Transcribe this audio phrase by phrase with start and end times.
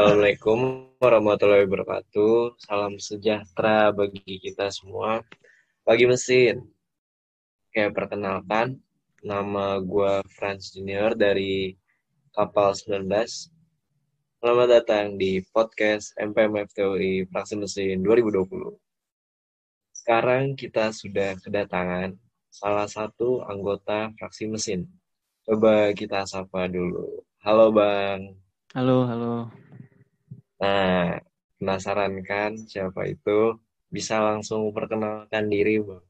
[0.00, 2.56] Assalamualaikum warahmatullahi wabarakatuh.
[2.56, 5.20] Salam sejahtera bagi kita semua.
[5.84, 6.64] Pagi mesin.
[7.68, 8.80] Kayak perkenalkan,
[9.20, 11.76] nama gue Franz Junior dari
[12.32, 13.12] Kapal 19.
[14.40, 18.72] Selamat datang di podcast MPMF TUI Fraksi Mesin 2020.
[19.92, 22.16] Sekarang kita sudah kedatangan
[22.48, 24.88] salah satu anggota fraksi mesin.
[25.44, 27.20] Coba kita sapa dulu.
[27.44, 28.40] Halo Bang.
[28.72, 29.69] Halo, halo.
[30.60, 31.16] Nah,
[31.56, 33.56] penasaran kan siapa itu?
[33.88, 36.04] Bisa langsung perkenalkan diri, Bang.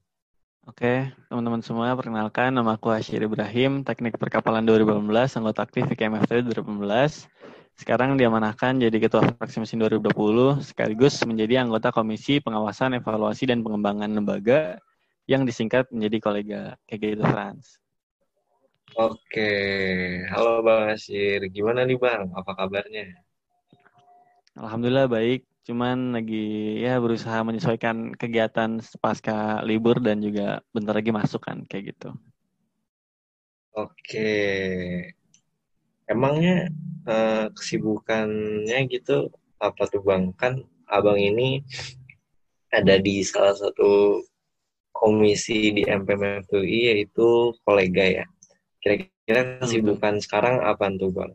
[0.69, 6.45] Oke, teman-teman semua, perkenalkan nama aku Asyir Ibrahim, Teknik Perkapalan 2018, anggota aktif di KMFT
[6.45, 7.27] 2018.
[7.81, 14.13] Sekarang diamanahkan jadi Ketua Fraksi Mesin 2020, sekaligus menjadi anggota Komisi Pengawasan, Evaluasi, dan Pengembangan
[14.13, 14.77] Lembaga
[15.25, 17.25] yang disingkat menjadi kolega kayak gitu.
[19.01, 19.51] Oke,
[20.29, 21.49] halo Bang Asyir.
[21.49, 22.35] Gimana nih Bang?
[22.37, 23.30] Apa kabarnya?
[24.59, 31.47] Alhamdulillah baik, cuman lagi ya berusaha menyesuaikan kegiatan pasca libur dan juga bentar lagi masuk
[31.47, 32.11] kan kayak gitu.
[33.71, 34.35] Oke,
[36.11, 36.67] emangnya
[37.07, 39.31] eh, kesibukannya gitu
[39.63, 40.35] apa tuh bang?
[40.35, 41.63] Kan abang ini
[42.75, 44.19] ada di salah satu
[44.91, 48.27] komisi di MPMFUI yaitu kolega ya.
[48.83, 50.25] Kira-kira kesibukan hmm.
[50.27, 51.33] sekarang apa tuh bang?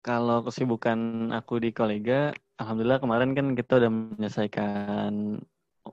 [0.00, 5.36] Kalau kesibukan aku di kolega, alhamdulillah kemarin kan kita udah menyelesaikan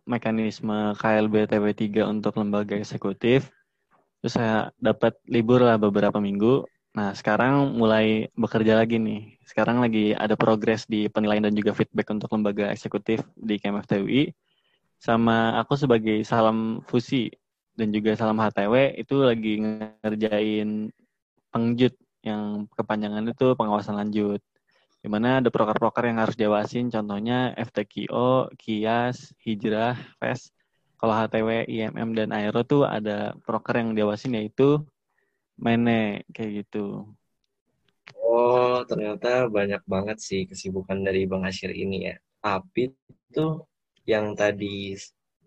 [0.07, 3.51] mekanisme KLB TW3 untuk lembaga eksekutif.
[4.23, 6.63] Terus saya dapat libur lah beberapa minggu.
[6.95, 9.43] Nah, sekarang mulai bekerja lagi nih.
[9.43, 14.31] Sekarang lagi ada progres di penilaian dan juga feedback untuk lembaga eksekutif di KMFTUI.
[15.03, 17.27] Sama aku sebagai salam fusi
[17.75, 20.95] dan juga salam HTW itu lagi ngerjain
[21.51, 21.93] pengjut
[22.25, 24.41] yang kepanjangan itu pengawasan lanjut.
[24.97, 30.51] Di mana ada proker-proker yang harus diawasin, contohnya FTQO, KIAS, Hijrah, FES.
[30.97, 34.81] Kalau HTW, IMM, dan Aero tuh ada proker yang diawasin yaitu
[35.61, 37.05] MENE, kayak gitu.
[38.17, 42.15] Oh, ternyata banyak banget sih kesibukan dari Bang Asyir ini ya.
[42.41, 43.45] Tapi itu
[44.09, 44.97] yang tadi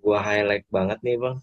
[0.01, 1.37] gua highlight banget nih Bang.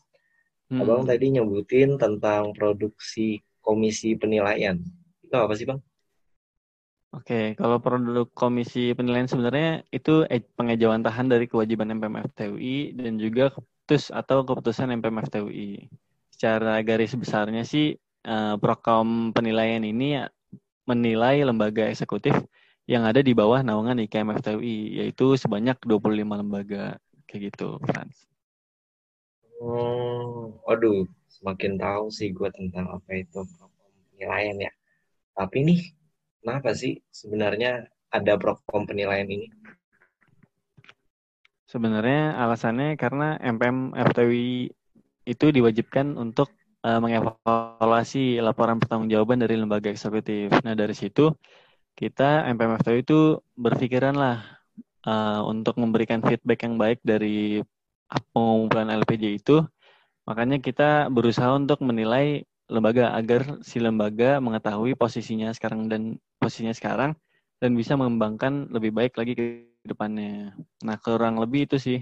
[0.67, 0.83] Hmm.
[0.83, 4.79] Abang tadi nyebutin tentang produksi komisi penilaian.
[5.27, 5.83] Itu apa sih, Bang?
[7.15, 13.51] Oke, kalau produk komisi penilaian sebenarnya itu pengejauhan tahan dari kewajiban MPMF TUI dan juga
[13.51, 15.87] keputus atau keputusan MPMF TUI.
[16.31, 17.95] Secara garis besarnya sih
[18.27, 20.23] eh, prokom penilaian ini
[20.87, 22.35] menilai lembaga eksekutif
[22.87, 26.95] yang ada di bawah naungan IKMF TUI yaitu sebanyak 25 lembaga
[27.27, 28.27] kayak gitu, Frans.
[29.59, 34.71] Oh, aduh, semakin tahu sih gue tentang apa itu prokom penilaian ya.
[35.37, 35.81] Tapi nih,
[36.41, 39.53] kenapa sih sebenarnya ada prokom penilaian ini?
[41.69, 44.31] Sebenarnya alasannya karena MPM FTW
[45.29, 46.49] itu diwajibkan untuk
[46.81, 50.49] uh, mengevaluasi laporan pertanggungjawaban dari lembaga eksekutif.
[50.65, 51.35] Nah dari situ
[51.93, 53.19] kita MPM FTW itu
[53.59, 54.41] berpikiran lah
[55.03, 57.59] uh, untuk memberikan feedback yang baik dari
[58.31, 59.59] pengumpulan LPJ itu.
[60.23, 67.15] Makanya kita berusaha untuk menilai lembaga agar si lembaga mengetahui posisinya sekarang dan posisinya sekarang
[67.57, 69.45] dan bisa mengembangkan lebih baik lagi ke
[69.87, 70.53] depannya.
[70.83, 71.99] Nah, kurang lebih itu sih.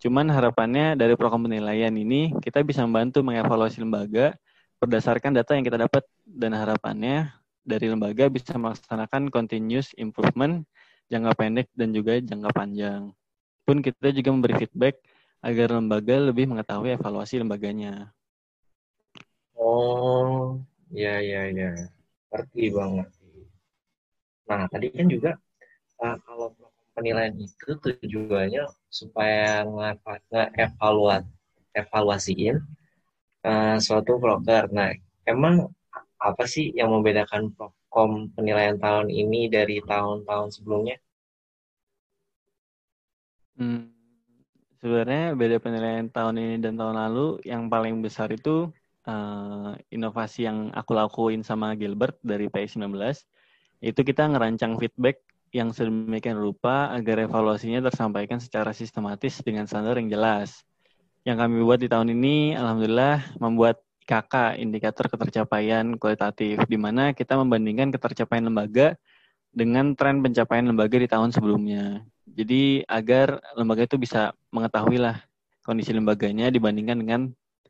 [0.00, 4.36] Cuman harapannya dari program penilaian ini kita bisa membantu mengevaluasi lembaga
[4.76, 7.32] berdasarkan data yang kita dapat dan harapannya
[7.64, 10.64] dari lembaga bisa melaksanakan continuous improvement
[11.08, 13.12] jangka pendek dan juga jangka panjang.
[13.64, 15.00] Pun kita juga memberi feedback
[15.40, 18.15] agar lembaga lebih mengetahui evaluasi lembaganya.
[19.66, 20.62] Oh,
[21.02, 21.68] ya ya ya.
[22.30, 23.08] Ngerti banget.
[24.48, 25.30] Nah, tadi kan juga
[26.02, 26.48] uh, kalau
[26.94, 28.62] penilaian itu tujuannya
[28.98, 31.22] supaya nge-evaluat
[31.74, 32.56] evaluasiin
[33.48, 34.70] uh, suatu broker.
[34.70, 34.94] Nah,
[35.26, 35.54] emang
[36.22, 40.96] apa sih yang membedakan prokom penilaian tahun ini dari tahun-tahun sebelumnya?
[43.58, 43.90] Hmm,
[44.80, 48.70] sebenarnya beda penilaian tahun ini dan tahun lalu yang paling besar itu
[49.06, 52.92] uh, inovasi yang aku lakuin sama Gilbert dari PI19
[53.80, 55.22] itu kita ngerancang feedback
[55.54, 60.66] yang sedemikian rupa agar evaluasinya tersampaikan secara sistematis dengan standar yang jelas.
[61.22, 67.34] Yang kami buat di tahun ini, alhamdulillah, membuat KK indikator ketercapaian kualitatif, di mana kita
[67.34, 68.94] membandingkan ketercapaian lembaga
[69.50, 72.04] dengan tren pencapaian lembaga di tahun sebelumnya.
[72.30, 75.18] Jadi agar lembaga itu bisa mengetahui lah
[75.66, 77.20] kondisi lembaganya dibandingkan dengan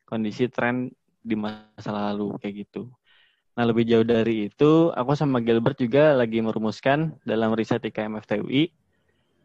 [0.04, 0.92] kondisi tren
[1.26, 2.86] di masa lalu kayak gitu.
[3.56, 8.68] Nah, lebih jauh dari itu, aku sama Gilbert juga lagi merumuskan dalam riset IKM FTUI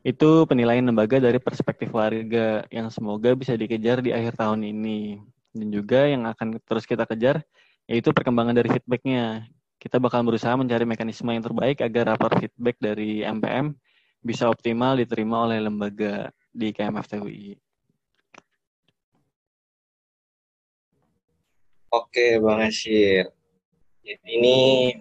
[0.02, 5.22] itu penilaian lembaga dari perspektif warga yang semoga bisa dikejar di akhir tahun ini.
[5.54, 7.42] Dan juga yang akan terus kita kejar
[7.88, 9.48] yaitu perkembangan dari feedbacknya.
[9.82, 13.74] Kita bakal berusaha mencari mekanisme yang terbaik agar rapor feedback dari MPM
[14.22, 17.71] bisa optimal diterima oleh lembaga di IKM FTUI.
[21.92, 23.28] Oke, Bang Asyir.
[24.08, 24.96] Ini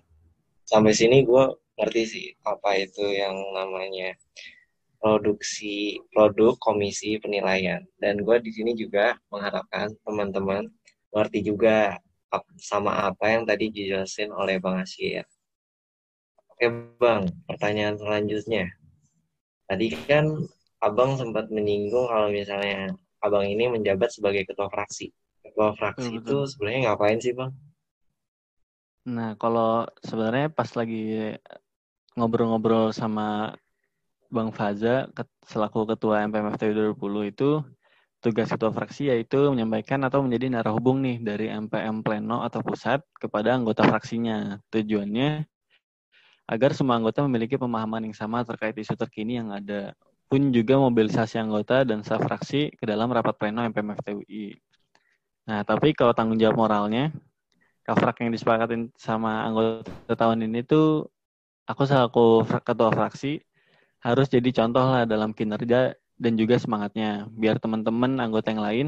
[0.67, 1.45] sampai sini gue
[1.79, 4.19] ngerti sih apa itu yang namanya
[4.99, 10.67] produksi produk komisi penilaian dan gue di sini juga mengharapkan teman-teman
[11.15, 11.95] ngerti juga
[12.59, 15.23] sama apa yang tadi dijelasin oleh Bang Asyir.
[16.51, 16.67] Oke
[16.99, 18.67] Bang, pertanyaan selanjutnya.
[19.71, 20.27] Tadi kan
[20.83, 25.15] Abang sempat menyinggung kalau misalnya Abang ini menjabat sebagai ketua fraksi.
[25.50, 26.31] Ketua fraksi betul, betul.
[26.31, 27.52] itu sebenarnya ngapain sih Bang?
[29.11, 31.35] Nah, kalau sebenarnya pas lagi
[32.14, 33.58] ngobrol-ngobrol sama
[34.31, 35.11] Bang Faza
[35.43, 37.50] selaku ketua MPMFT 2020 itu
[38.23, 43.56] tugas ketua fraksi yaitu menyampaikan atau menjadi narahubung nih dari MPM Pleno atau pusat kepada
[43.56, 44.61] anggota fraksinya.
[44.70, 45.49] Tujuannya
[46.46, 49.96] agar semua anggota memiliki pemahaman yang sama terkait isu terkini yang ada.
[50.31, 54.55] Pun juga mobilisasi anggota dan staf fraksi ke dalam rapat pleno MPMFT UI.
[55.49, 57.15] Nah, tapi kalau tanggung jawab moralnya,
[57.85, 61.09] kafrak yang disepakatin sama anggota tahun ini tuh
[61.67, 63.41] aku selaku ketua fraksi
[64.01, 68.87] harus jadi contoh lah dalam kinerja dan juga semangatnya biar teman-teman anggota yang lain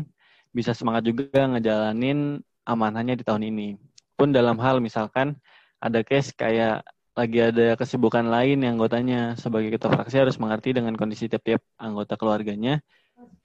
[0.53, 3.81] bisa semangat juga ngejalanin amanahnya di tahun ini.
[4.15, 5.41] Pun dalam hal misalkan
[5.81, 10.97] ada case kayak lagi ada kesibukan lain yang anggotanya sebagai ketua fraksi harus mengerti dengan
[10.97, 12.81] kondisi tiap-tiap anggota keluarganya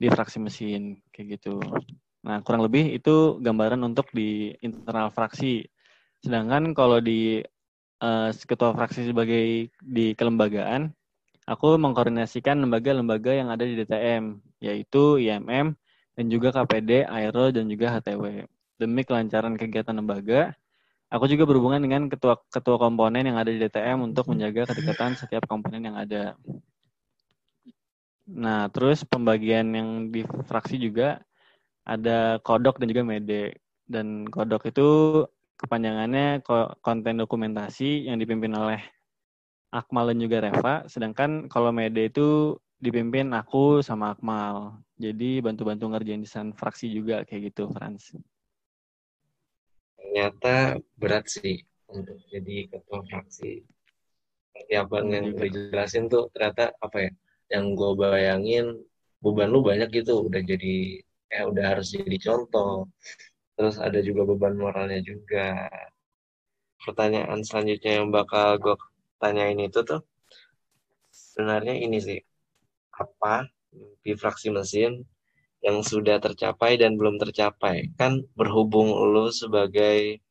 [0.00, 1.60] di fraksi mesin kayak gitu.
[2.26, 5.66] Nah, kurang lebih itu gambaran untuk di internal fraksi.
[6.18, 7.42] Sedangkan kalau di
[8.02, 10.90] uh, ketua fraksi sebagai di kelembagaan,
[11.46, 15.78] aku mengkoordinasikan lembaga-lembaga yang ada di DTM, yaitu IMM
[16.18, 18.50] dan juga KPD, Aero, dan juga HTW.
[18.78, 20.54] Demi kelancaran kegiatan lembaga,
[21.10, 25.46] aku juga berhubungan dengan ketua ketua komponen yang ada di DTM untuk menjaga kedekatan setiap
[25.46, 26.34] komponen yang ada.
[28.28, 31.24] Nah, terus pembagian yang di fraksi juga
[31.88, 33.56] ada kodok dan juga mede.
[33.88, 34.88] Dan kodok itu
[35.56, 36.44] kepanjangannya
[36.84, 38.78] konten dokumentasi yang dipimpin oleh
[39.72, 40.84] Akmal dan juga Reva.
[40.84, 44.76] Sedangkan kalau mede itu dipimpin aku sama Akmal.
[45.00, 48.12] Jadi bantu-bantu ngerjain desain fraksi juga kayak gitu, Frans.
[49.98, 53.64] Ternyata berat sih untuk jadi ketua fraksi.
[54.52, 57.10] Seperti abang yang dijelasin tuh ternyata apa ya,
[57.56, 58.74] yang gue bayangin
[59.22, 62.88] beban lu banyak gitu, udah jadi kayak udah harus jadi contoh.
[63.56, 65.68] Terus ada juga beban moralnya juga.
[66.82, 68.76] Pertanyaan selanjutnya yang bakal gue
[69.20, 70.00] tanyain itu tuh
[71.10, 72.20] sebenarnya ini sih
[72.94, 73.46] apa
[74.04, 75.02] di fraksi mesin
[75.58, 77.92] yang sudah tercapai dan belum tercapai?
[77.98, 80.22] Kan berhubung lu sebagai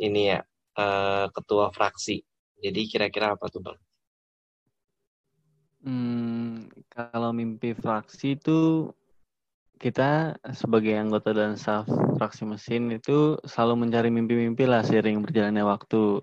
[0.00, 0.40] ini ya
[0.74, 2.24] uh, ketua fraksi
[2.60, 3.78] jadi kira-kira apa tuh bang?
[5.80, 8.92] Hmm, kalau mimpi fraksi itu
[9.80, 11.88] kita sebagai anggota dan staff
[12.20, 16.20] fraksi mesin itu selalu mencari mimpi-mimpi lah sering berjalannya waktu.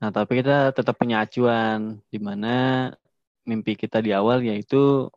[0.00, 2.88] Nah, tapi kita tetap punya acuan di mana
[3.44, 5.12] mimpi kita di awal yaitu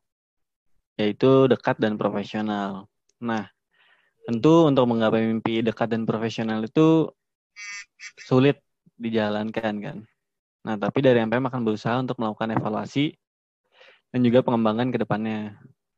[1.00, 2.92] yaitu dekat dan profesional.
[3.24, 3.48] Nah,
[4.28, 7.08] tentu untuk menggapai mimpi dekat dan profesional itu
[8.20, 8.60] sulit
[9.00, 9.98] dijalankan kan.
[10.68, 13.16] Nah, tapi dari MPM akan berusaha untuk melakukan evaluasi
[14.12, 15.56] dan juga pengembangan ke depannya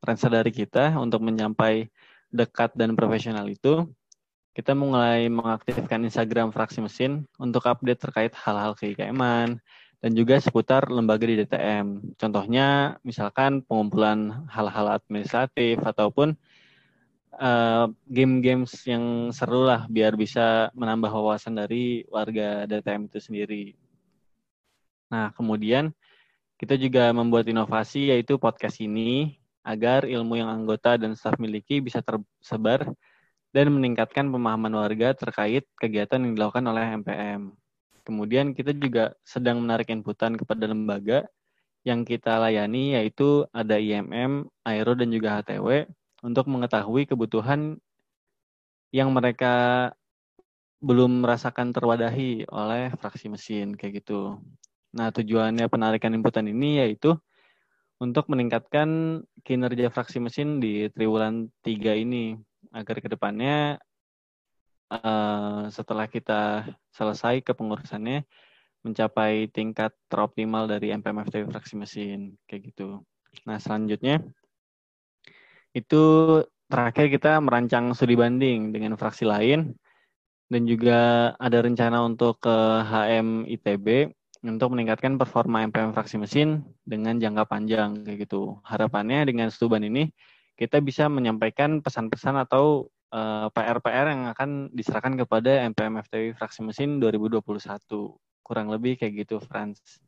[0.07, 1.91] ransa dari kita untuk menyampai
[2.31, 3.83] dekat dan profesional itu,
[4.55, 9.61] kita mulai mengaktifkan Instagram fraksi mesin untuk update terkait hal-hal keikaman
[10.01, 12.17] dan juga seputar lembaga di DTM.
[12.17, 16.33] Contohnya, misalkan pengumpulan hal-hal administratif ataupun
[17.37, 23.65] uh, game-games yang seru lah biar bisa menambah wawasan dari warga DTM itu sendiri.
[25.13, 25.93] Nah, kemudian
[26.57, 29.37] kita juga membuat inovasi yaitu podcast ini
[29.67, 32.87] agar ilmu yang anggota dan staf miliki bisa tersebar
[33.51, 37.51] dan meningkatkan pemahaman warga terkait kegiatan yang dilakukan oleh MPM.
[38.07, 41.27] Kemudian kita juga sedang menarik inputan kepada lembaga
[41.83, 45.83] yang kita layani yaitu ada IMM, Aero, dan juga HTW
[46.23, 47.75] untuk mengetahui kebutuhan
[48.95, 49.91] yang mereka
[50.79, 54.39] belum merasakan terwadahi oleh fraksi mesin kayak gitu.
[54.95, 57.17] Nah, tujuannya penarikan inputan ini yaitu
[57.97, 62.37] untuk meningkatkan kinerja fraksi mesin di triwulan 3 ini
[62.69, 63.81] agar ke depannya
[64.93, 68.21] uh, setelah kita selesai kepengurusannya
[68.85, 73.01] mencapai tingkat teroptimal dari MPMFTW fraksi mesin kayak gitu.
[73.49, 74.21] Nah selanjutnya
[75.73, 76.03] itu
[76.69, 79.73] terakhir kita merancang studi banding dengan fraksi lain
[80.47, 82.55] dan juga ada rencana untuk ke
[82.87, 84.15] HM ITB
[84.45, 88.61] untuk meningkatkan performa MPM fraksi mesin dengan jangka panjang kayak gitu.
[88.61, 90.13] Harapannya dengan stuban ini
[90.57, 96.65] kita bisa menyampaikan pesan-pesan atau uh, eh, PR-PR yang akan diserahkan kepada MPM FTW fraksi
[96.65, 97.41] mesin 2021.
[98.41, 100.01] Kurang lebih kayak gitu, Franz.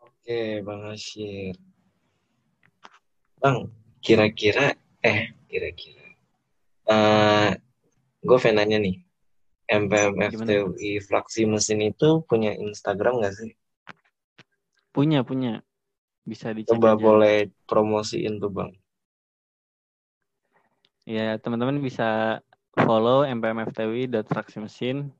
[0.00, 1.54] Oke, Bang Asyir.
[3.40, 3.72] Bang,
[4.04, 6.06] kira-kira, eh, kira-kira.
[6.90, 7.54] Uh,
[8.20, 9.09] gue pengen nih
[9.70, 13.50] MPM FTUI fraksi mesin itu punya Instagram nggak sih?
[14.90, 15.62] Punya punya.
[16.26, 16.98] Bisa dicek coba aja.
[16.98, 17.36] boleh
[17.70, 18.70] promosiin tuh bang.
[21.06, 22.42] Ya teman-teman bisa
[22.74, 25.14] follow MPM FTUI fraksi mesin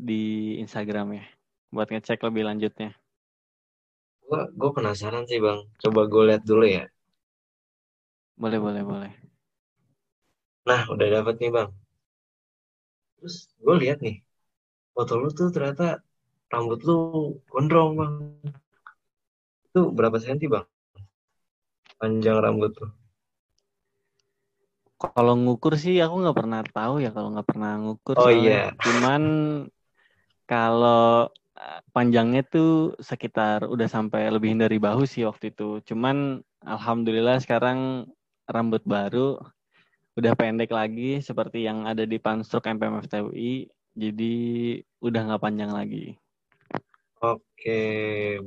[0.00, 1.24] di Instagram ya
[1.68, 2.96] buat ngecek lebih lanjutnya.
[4.32, 5.60] Gue penasaran sih bang.
[5.76, 6.88] Coba gue lihat dulu ya.
[8.40, 9.12] Boleh boleh boleh.
[10.64, 11.70] Nah, udah dapet nih bang.
[13.24, 14.20] Terus gue lihat nih,
[14.92, 16.04] foto lu tuh ternyata
[16.52, 16.96] rambut lu
[17.48, 18.14] gondrong bang.
[19.64, 20.68] Itu berapa senti bang?
[21.96, 22.92] Panjang rambut tuh.
[25.00, 28.20] Kalau ngukur sih aku nggak pernah tahu ya kalau nggak pernah ngukur.
[28.20, 28.76] Oh iya.
[28.76, 29.22] Cuman
[30.44, 35.80] kalau eh, panjangnya tuh sekitar udah sampai lebih dari bahu sih waktu itu.
[35.80, 38.04] Cuman alhamdulillah sekarang
[38.44, 39.40] rambut baru
[40.14, 43.66] udah pendek lagi seperti yang ada di Panstruk MPMF TUI,
[43.98, 44.34] jadi
[45.02, 46.14] udah nggak panjang lagi.
[47.18, 47.82] Oke,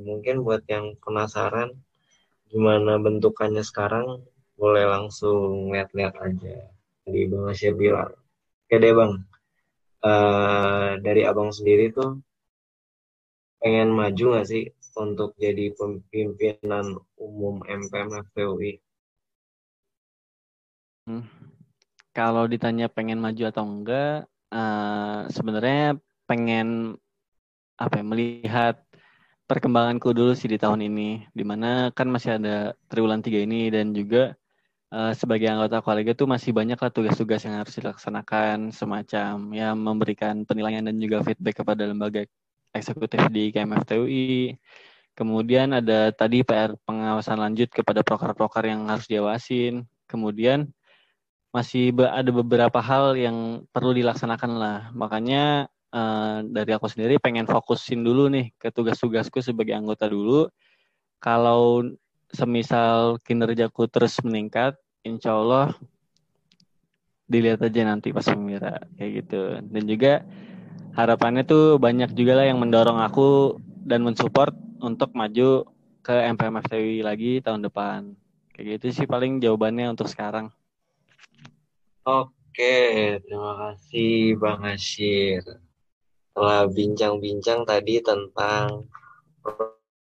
[0.00, 1.76] mungkin buat yang penasaran
[2.48, 4.24] gimana bentukannya sekarang,
[4.56, 6.72] boleh langsung lihat-lihat aja
[7.04, 8.16] di Bang Asyir bilang.
[8.64, 9.28] Oke deh Bang,
[10.04, 12.16] uh, dari Abang sendiri tuh
[13.60, 14.64] pengen maju nggak sih
[14.96, 15.76] untuk jadi
[16.08, 18.80] pimpinan umum MPMF TUI?
[21.04, 21.37] Hmm
[22.18, 25.94] kalau ditanya pengen maju atau enggak, uh, sebenarnya
[26.26, 26.98] pengen
[27.78, 28.74] apa ya, melihat
[29.46, 33.94] perkembanganku dulu sih di tahun ini, di mana kan masih ada triwulan tiga ini dan
[33.94, 34.34] juga
[34.90, 40.42] uh, sebagai anggota kolega tuh masih banyak lah tugas-tugas yang harus dilaksanakan, semacam ya memberikan
[40.42, 42.26] penilaian dan juga feedback kepada lembaga
[42.74, 44.58] eksekutif di KMFTUI.
[45.14, 49.86] Kemudian ada tadi PR pengawasan lanjut kepada proker-proker yang harus diawasin.
[50.10, 50.70] Kemudian
[51.48, 54.78] masih ada beberapa hal yang perlu dilaksanakan lah.
[54.92, 60.48] Makanya uh, dari aku sendiri pengen fokusin dulu nih ke tugas-tugasku sebagai anggota dulu.
[61.18, 61.82] Kalau
[62.30, 65.72] semisal kinerjaku terus meningkat, insya Allah
[67.28, 69.42] dilihat aja nanti pas pemira kayak gitu.
[69.64, 70.12] Dan juga
[70.96, 74.52] harapannya tuh banyak juga lah yang mendorong aku dan mensupport
[74.84, 75.64] untuk maju
[76.04, 78.12] ke MPMFTW lagi tahun depan.
[78.52, 80.52] Kayak gitu sih paling jawabannya untuk sekarang.
[82.08, 85.44] Oke, terima kasih Bang Asyir.
[86.32, 88.88] Setelah bincang-bincang tadi tentang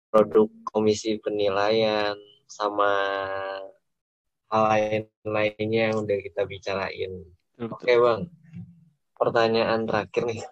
[0.08, 2.16] produk komisi penilaian
[2.48, 2.92] sama
[4.48, 7.12] hal lain-lainnya yang udah kita bicarain.
[7.58, 8.32] Oke Bang,
[9.18, 10.42] pertanyaan terakhir nih.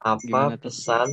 [0.00, 1.08] Apa Gimana pesan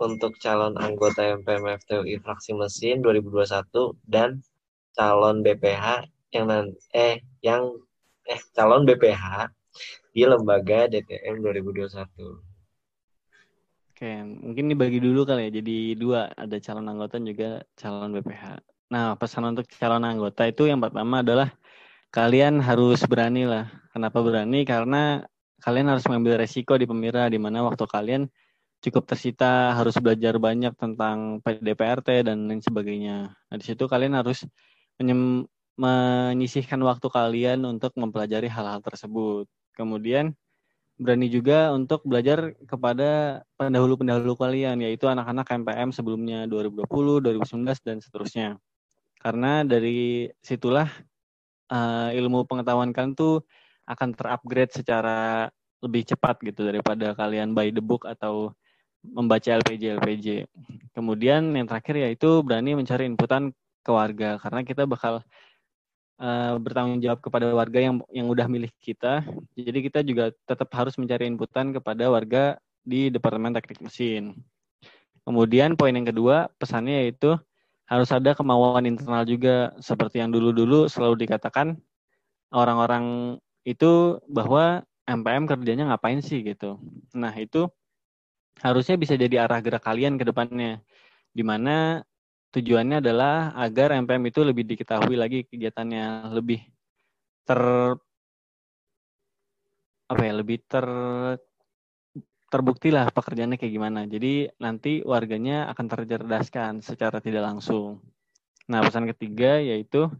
[0.00, 3.68] untuk calon anggota MPMF TUI fraksi mesin 2021
[4.08, 4.40] dan
[4.96, 7.76] calon BPH yang nanti eh yang
[8.30, 9.50] eh calon BPH
[10.14, 12.38] di lembaga DTM 2021.
[13.90, 15.60] Oke, mungkin dibagi dulu kali ya.
[15.60, 18.62] Jadi dua, ada calon anggota juga calon BPH.
[18.94, 21.52] Nah, pesan untuk calon anggota itu yang pertama adalah
[22.14, 23.68] kalian harus berani lah.
[23.92, 24.62] Kenapa berani?
[24.64, 25.26] Karena
[25.60, 28.30] kalian harus mengambil resiko di pemira, di mana waktu kalian
[28.80, 33.36] cukup tersita, harus belajar banyak tentang PDPRT dan lain sebagainya.
[33.36, 34.48] Nah, di situ kalian harus
[35.78, 39.46] menyisihkan waktu kalian untuk mempelajari hal-hal tersebut.
[39.74, 40.34] Kemudian
[41.00, 46.84] berani juga untuk belajar kepada pendahulu-pendahulu kalian, yaitu anak-anak MPM sebelumnya 2020,
[47.24, 48.48] 2019, dan seterusnya.
[49.20, 50.88] Karena dari situlah
[51.72, 53.44] uh, ilmu pengetahuan kalian tuh
[53.88, 55.48] akan terupgrade secara
[55.80, 58.52] lebih cepat gitu daripada kalian by the book atau
[59.00, 60.26] membaca LPJ LPJ.
[60.92, 65.24] Kemudian yang terakhir yaitu berani mencari inputan ke warga karena kita bakal
[66.20, 69.24] uh, bertanggung jawab kepada warga yang yang udah milih kita.
[69.56, 74.36] Jadi kita juga tetap harus mencari inputan kepada warga di Departemen Teknik Mesin.
[75.24, 77.36] Kemudian poin yang kedua pesannya yaitu
[77.90, 81.74] harus ada kemauan internal juga seperti yang dulu-dulu selalu dikatakan
[82.54, 83.36] orang-orang
[83.66, 86.78] itu bahwa MPM kerjanya ngapain sih gitu.
[87.10, 87.66] Nah, itu
[88.62, 90.78] harusnya bisa jadi arah gerak kalian ke depannya.
[91.34, 92.06] Di mana
[92.50, 96.60] tujuannya adalah agar MPM itu lebih diketahui lagi kegiatannya, lebih
[97.46, 97.60] ter
[100.10, 100.86] apa ya, lebih ter
[102.50, 104.02] terbukti lah pekerjaannya kayak gimana.
[104.10, 108.02] Jadi nanti warganya akan tercerdaskan secara tidak langsung.
[108.66, 110.10] Nah, pesan ketiga yaitu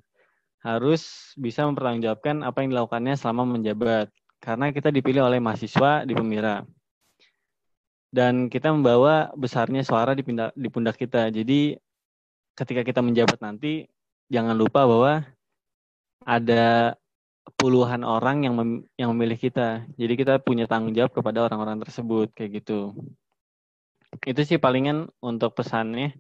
[0.63, 4.15] harus bisa mempertanggungjawabkan apa yang dilakukannya selama menjabat.
[4.39, 6.63] Karena kita dipilih oleh mahasiswa di Pemira.
[8.15, 11.35] Dan kita membawa besarnya suara di pundak kita.
[11.35, 11.75] Jadi
[12.61, 13.89] ketika kita menjabat nanti,
[14.29, 15.25] jangan lupa bahwa
[16.29, 16.95] ada
[17.57, 19.89] puluhan orang yang mem yang memilih kita.
[19.97, 22.93] Jadi kita punya tanggung jawab kepada orang-orang tersebut kayak gitu.
[24.29, 26.13] Itu sih palingan untuk pesannya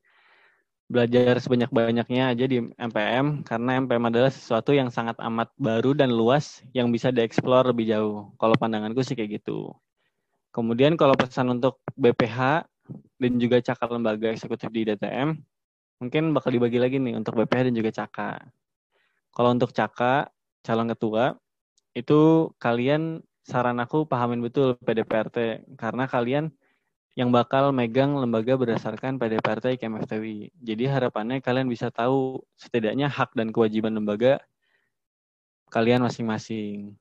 [0.90, 6.66] belajar sebanyak-banyaknya aja di MPM karena MPM adalah sesuatu yang sangat amat baru dan luas
[6.74, 8.34] yang bisa dieksplor lebih jauh.
[8.40, 9.70] Kalau pandanganku sih kayak gitu.
[10.50, 12.66] Kemudian kalau pesan untuk BPH
[13.22, 15.38] dan juga cakar lembaga eksekutif di DTM,
[16.00, 18.30] mungkin bakal dibagi lagi nih untuk BPH dan juga Caka.
[19.30, 20.32] Kalau untuk Caka,
[20.64, 21.36] calon ketua,
[21.92, 26.54] itu kalian saran aku pahamin betul PDPRT karena kalian
[27.18, 30.54] yang bakal megang lembaga berdasarkan PDPRT KMFTW.
[30.62, 34.38] Jadi harapannya kalian bisa tahu setidaknya hak dan kewajiban lembaga
[35.70, 36.94] kalian masing-masing.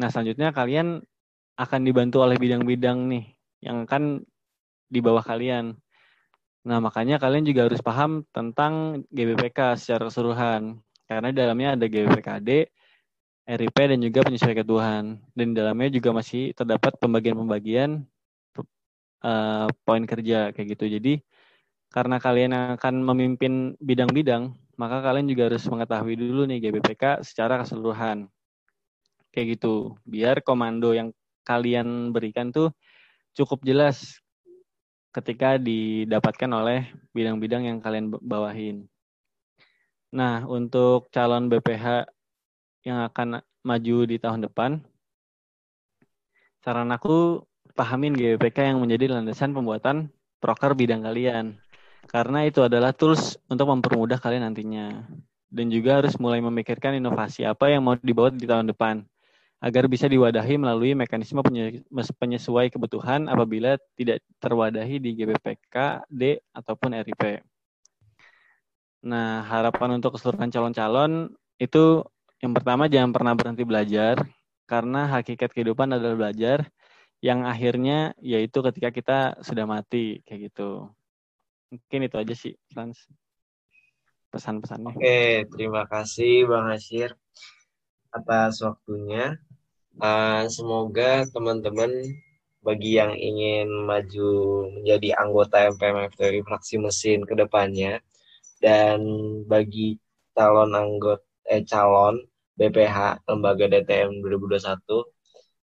[0.00, 1.04] Nah, selanjutnya kalian
[1.60, 3.24] akan dibantu oleh bidang-bidang nih
[3.60, 4.24] yang akan
[4.88, 5.76] di bawah kalian.
[6.60, 10.76] Nah, makanya kalian juga harus paham tentang GBPK secara keseluruhan.
[11.08, 12.50] Karena di dalamnya ada GBPKD,
[13.48, 15.04] RIP, dan juga penyesuaian kebutuhan.
[15.32, 18.04] Dan di dalamnya juga masih terdapat pembagian-pembagian
[19.24, 20.84] uh, poin kerja kayak gitu.
[21.00, 21.14] Jadi
[21.90, 28.28] karena kalian akan memimpin bidang-bidang, maka kalian juga harus mengetahui dulu nih GBPK secara keseluruhan.
[29.32, 29.96] Kayak gitu.
[30.04, 31.10] Biar komando yang
[31.48, 32.70] kalian berikan tuh
[33.32, 34.20] cukup jelas
[35.10, 38.86] ketika didapatkan oleh bidang-bidang yang kalian bawahin.
[40.10, 42.10] Nah, untuk calon BPH
[42.86, 44.82] yang akan maju di tahun depan,
[46.62, 47.42] saran aku
[47.74, 50.10] pahamin GWPK yang menjadi landasan pembuatan
[50.42, 51.58] proker bidang kalian.
[52.10, 55.04] Karena itu adalah tools untuk mempermudah kalian nantinya.
[55.50, 59.02] Dan juga harus mulai memikirkan inovasi apa yang mau dibawa di tahun depan.
[59.60, 61.44] Agar bisa diwadahi melalui mekanisme
[62.16, 67.44] penyesuai kebutuhan apabila tidak terwadahi di GBPK, D, ataupun RIP.
[69.04, 72.04] Nah, harapan untuk keseluruhan calon-calon itu
[72.40, 74.16] yang pertama jangan pernah berhenti belajar
[74.64, 76.64] karena hakikat kehidupan adalah belajar
[77.20, 80.88] yang akhirnya yaitu ketika kita sudah mati kayak gitu.
[81.68, 82.96] Mungkin itu aja sih, Frans.
[84.32, 84.96] Pesan-pesannya.
[84.96, 87.12] Oke, terima kasih Bang Asyir
[88.08, 89.36] atas waktunya.
[89.98, 91.90] Uh, semoga teman-teman
[92.62, 94.30] bagi yang ingin maju
[94.78, 97.98] menjadi anggota MPM FTW fraksi mesin ke depannya
[98.62, 99.00] dan
[99.50, 99.98] bagi
[100.36, 102.22] calon anggota eh calon
[102.54, 104.78] BPH lembaga DTM 2021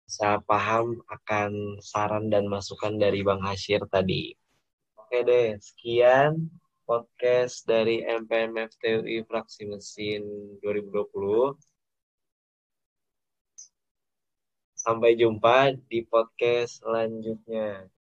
[0.07, 4.31] saya paham akan saran dan masukan dari Bang Hasyir tadi.
[4.95, 6.47] Oke deh, sekian
[6.87, 10.23] podcast dari MPM FTUI Fraksi Mesin
[10.63, 11.59] 2020.
[14.87, 17.91] Sampai jumpa di podcast selanjutnya.